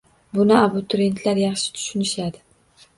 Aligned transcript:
Buni 0.37 0.55
abiturientlar 0.61 1.43
yaxshi 1.45 1.77
tushunishadi 1.79 2.47